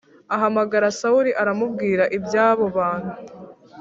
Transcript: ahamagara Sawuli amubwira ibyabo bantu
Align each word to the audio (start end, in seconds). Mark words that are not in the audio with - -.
ahamagara 0.35 0.87
Sawuli 0.99 1.31
amubwira 1.51 2.03
ibyabo 2.17 2.63
bantu 2.77 3.13